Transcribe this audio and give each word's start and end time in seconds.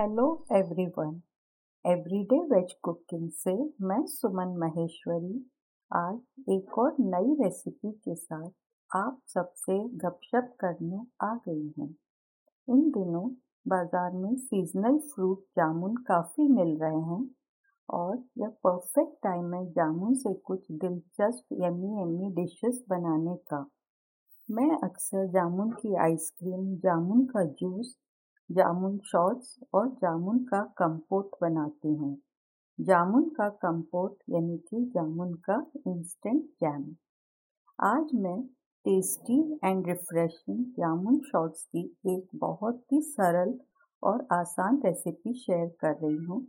Hello 0.00 0.26
everyone 0.56 1.10
everyday 1.84 2.36
veg 2.50 2.72
cooking 2.82 3.28
से 3.30 3.52
मैं 3.86 4.04
सुमन 4.06 4.56
महेश्वरी, 4.58 5.34
आज 5.90 6.50
एक 6.50 6.78
और 6.78 6.94
नई 7.00 7.34
रेसिपी 7.42 7.90
के 7.92 8.14
साथ 8.14 8.96
आप 8.96 9.18
सबसे 9.28 9.78
गपशप 10.04 10.54
करने 10.60 11.02
आ 11.22 11.34
गई 11.48 11.72
हूँ। 11.78 11.88
इन 12.68 12.80
दिनों 12.90 13.28
बाज़ार 13.66 14.12
में 14.12 14.34
सीजनल 14.36 14.98
फ्रूट 15.10 15.44
जामुन 15.56 15.96
काफ़ी 16.08 16.48
मिल 16.48 16.76
रहे 16.78 17.00
हैं 17.10 17.22
और 17.88 18.16
यह 18.38 18.56
परफेक्ट 18.64 19.22
टाइम 19.22 19.54
है 19.54 19.64
जामुन 19.72 20.14
से 20.14 20.34
कुछ 20.34 20.70
दिलचस्प 20.72 21.58
यमी 21.62 22.02
यमी 22.02 22.34
डिशेस 22.34 22.84
बनाने 22.90 23.36
का। 23.52 23.66
मैं 24.48 24.70
अक्सर 24.84 25.30
जामुन 25.32 25.70
की 25.72 25.96
आइसक्रीम 26.04 26.76
जामुन 26.78 27.26
का 27.26 27.44
जूस 27.44 27.96
जामुन 28.50 28.98
शॉर्ट्स 29.06 29.58
और 29.74 29.88
जामुन 29.94 30.38
का 30.44 30.62
कंपोट 30.78 31.30
बनाती 31.42 31.94
हूँ। 31.94 32.16
जामुन 32.78 33.28
का 33.28 33.48
कंपोट 33.64 34.16
यानी 34.30 34.56
कि 34.58 34.84
जामुन 34.94 35.34
का 35.44 35.64
इंस्टेंट 35.88 36.42
जैम 36.60 36.84
आज 37.78 38.10
मैं 38.14 38.40
tasty 38.84 39.38
and 39.64 39.86
refreshing 39.88 40.64
jamun 40.78 41.18
shots 41.26 41.64
की 41.66 41.84
एक 42.06 42.28
बहुत 42.36 42.82
ही 42.92 43.00
सरल 43.02 43.54
और 44.02 44.26
आसान 44.32 44.80
रेसिपी 44.84 45.34
शेयर 45.34 45.68
कर 45.80 45.94
रही 46.02 46.24
हूँ, 46.24 46.40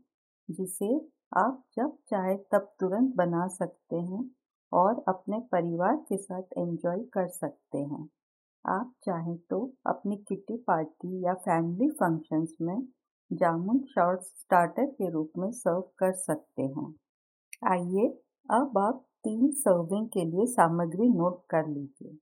जिसे 0.50 0.96
आप 1.38 1.64
जब 1.78 1.98
चाहे 2.10 2.36
तब 2.52 2.72
तुरंत 2.80 3.14
बना 3.16 3.48
सकते 3.48 3.96
हैं 3.96 4.24
और 4.72 5.04
अपने 5.08 5.40
परिवार 5.52 5.96
के 6.10 6.18
साथ 6.18 6.58
एंजॉय 6.58 7.04
कर 7.14 7.28
सकते 7.28 7.78
हैं। 7.78 8.08
आप 8.66 8.94
चाहें 9.04 9.38
तो 9.50 9.60
अपनी 9.88 10.16
किटी 10.18 10.58
पार्टी 10.58 11.24
या 11.26 11.34
फैमिली 11.46 11.90
फ़ंक्शंस 11.90 12.56
में 12.62 12.82
जामुन 13.32 13.80
शॉर्ट्स 13.90 14.26
स्टार्टर 14.40 14.86
के 14.86 15.10
रूप 15.10 15.32
में 15.38 15.52
सर्व 15.52 15.82
कर 16.00 16.14
सकते 16.14 16.62
हैं। 16.62 16.94
आइए 17.68 18.08
अब 18.50 18.78
आप 18.78 19.04
तीन 19.24 19.52
सर्विंग 19.52 20.08
के 20.08 20.26
लिए 20.26 20.46
सामग्री 20.46 21.08
नोट 21.10 21.42
कर 21.50 21.68
लीजिए। 21.68 22.18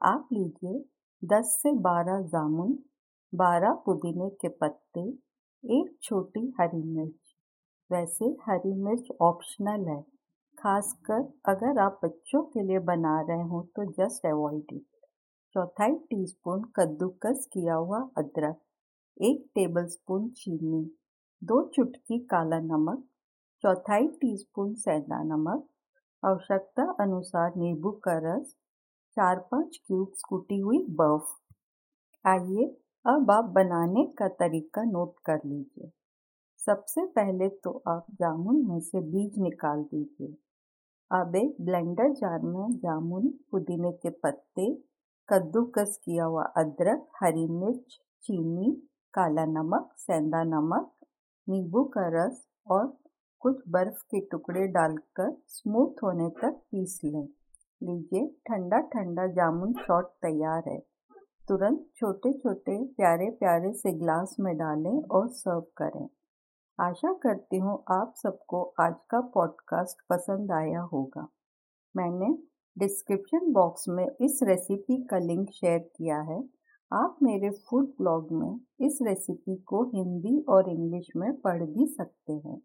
आप 0.00 0.28
लीजिए 0.32 0.84
10 1.22 1.56
से 1.62 1.72
12 1.78 2.20
जामुन 2.26 2.78
12 3.32 3.72
पुदीने 3.86 4.28
के 4.30 4.48
पत्ते, 4.48 5.08
एक 5.64 5.96
छोटी 6.02 6.46
हरी 6.60 6.82
मिर्च। 6.82 7.34
वैसे 7.90 8.24
हरी 8.24 8.74
मिर्च 8.74 9.08
ऑप्शनल 9.20 9.88
है, 9.88 10.00
खासकर 10.58 11.26
अगर 11.48 11.78
आप 11.78 12.00
बच्चों 12.04 12.42
के 12.42 12.62
लिए 12.62 12.78
बना 12.84 13.20
रहे 13.20 13.42
हो 13.42 13.62
तो 13.76 13.84
जस्ट 13.92 14.26
अवॉइड 14.26 14.72
इट। 14.72 14.97
चौथाई 15.54 15.94
टीस्पून 15.94 16.62
कद्दूकस 16.76 17.48
किया 17.52 17.74
हुआ 17.74 17.98
अदरक, 18.16 18.56
एक 19.20 19.50
टेबलस्पून 19.54 20.28
चीनी, 20.28 20.96
दो 21.44 21.62
चुटकी 21.68 22.18
काला 22.18 22.58
नमक, 22.60 23.04
चौथाई 23.62 24.06
टीस्पून 24.06 24.74
सेंधा 24.74 25.22
नमक, 25.22 25.66
आवश्यकता 26.24 26.82
अनुसार 27.00 27.56
नींबू 27.56 27.90
का 27.90 28.18
रस, 28.18 28.54
चार 29.16 29.38
पाँच 29.38 29.80
क्यूब 29.86 30.12
कुटी 30.28 30.58
हुई 30.58 30.86
बर्फ़। 30.90 31.32
आइए 32.28 32.66
अब 33.06 33.30
आप 33.30 33.44
बनाने 33.44 34.04
का 34.18 34.28
तरीका 34.28 34.82
नोट 34.82 35.14
कर 35.24 35.40
लीजिए। 35.46 35.90
सबसे 36.58 37.06
पहले 37.06 37.48
तो 37.48 37.82
आप 37.88 38.06
जामुन 38.12 38.66
में 38.68 38.80
से 38.80 39.00
बीज 39.00 39.38
निकाल 39.38 39.82
दीजिए। 39.82 40.36
अब 41.10 41.36
एक 41.36 41.56
ब्लेंडर 41.60 42.12
जार 42.12 42.40
में 42.40 42.76
जामुन, 42.78 43.28
पुदीने 43.50 43.92
के 43.92 44.10
पत्ते 44.10 44.88
कद्दूकस 45.28 46.00
किया 46.04 46.24
हुआ 46.24 46.42
अदरक, 46.42 47.08
हरी 47.22 47.46
मिर्च, 47.48 48.00
चीनी, 48.22 48.88
काला 49.14 49.44
नमक, 49.44 49.90
सेंधा 49.96 50.42
नमक, 50.42 50.92
नींबू 51.48 51.84
का 51.84 52.08
रस 52.08 52.48
और 52.66 52.98
कुछ 53.40 53.62
बर्फ़ 53.68 54.02
के 54.02 54.20
टुकड़े 54.20 54.66
डालकर 54.66 55.36
स्मूथ 55.48 56.02
होने 56.02 56.28
तक 56.28 56.60
पीस 56.70 57.00
लें। 57.04 57.28
लीजिए 57.82 58.26
ठंडा 58.26 58.78
ठंडा 58.78 59.26
जामुन 59.26 59.72
शॉट 59.72 60.04
तैयार 60.04 60.62
है। 60.66 60.78
तुरंत 61.48 61.86
छोटे 61.96 62.32
छोटे 62.32 62.84
प्यारे 62.84 63.30
प्यारे 63.30 63.72
से 63.72 63.92
ग्लास 63.92 64.36
में 64.40 64.56
डालें 64.56 65.02
और 65.02 65.28
सर्व 65.28 65.60
करें। 65.60 66.08
आशा 66.80 67.12
करती 67.12 67.56
हूँ 67.56 67.82
आप 67.90 68.14
सबको 68.16 68.74
आज 68.80 68.94
का 69.10 69.20
पॉडकास्ट 69.20 69.96
पसंद 70.10 70.52
आया 70.52 70.80
होगा। 70.80 71.28
मैंने 71.96 72.38
डिस्क्रिप्शन 72.78 73.52
बॉक्स 73.52 73.88
में 73.88 74.06
इस 74.20 74.40
रेसिपी 74.42 75.02
का 75.02 75.18
लिंक 75.18 75.50
शेयर 75.50 75.78
किया 75.78 76.20
है। 76.20 76.44
आप 76.92 77.16
मेरे 77.22 77.50
फ़ूड 77.50 77.86
ब्लॉग 77.86 78.32
में 78.32 78.60
इस 78.80 78.98
रेसिपी 79.02 79.56
को 79.56 79.82
हिंदी 79.84 80.40
और 80.48 80.68
इंग्लिश 80.68 81.08
में 81.16 81.40
पढ़ 81.40 81.62
भी 81.62 81.86
सकते 81.86 82.32
हैं। 82.32 82.60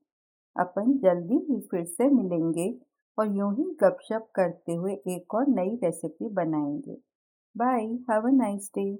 अपन 0.55 0.97
जल्दी 0.97 1.35
ही 1.35 1.59
फिर 1.61 1.85
से 1.85 2.09
मिलेंगे 2.09 2.79
और 3.17 3.37
यूँ 3.37 3.55
ही 3.55 3.63
गपशप 3.63 4.27
करते 4.35 4.73
हुए 4.73 4.93
एक 4.93 5.33
और 5.33 5.47
नई 5.47 5.75
रेसिपी 5.83 6.29
बनाएँगे। 6.29 6.97
Bye 7.57 7.83
have 7.83 8.27
a 8.27 8.31
nice 8.31 8.71
day 8.77 8.99